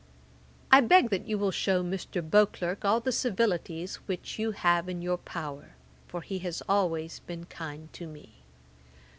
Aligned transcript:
'I 0.71 0.81
beg 0.81 1.09
that 1.11 1.27
you 1.27 1.37
will 1.37 1.51
shew 1.51 1.83
Mr. 1.83 2.27
Beauclerk 2.27 2.83
all 2.83 2.99
the 2.99 3.11
civilities 3.11 3.97
which 4.07 4.39
you 4.39 4.49
have 4.49 4.89
in 4.89 5.03
your 5.03 5.17
power; 5.19 5.75
for 6.07 6.23
he 6.23 6.39
has 6.39 6.63
always 6.67 7.19
been 7.19 7.45
kind 7.45 7.93
to 7.93 8.07
me. 8.07 8.41